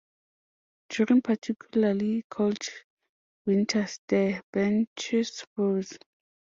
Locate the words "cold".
2.27-2.57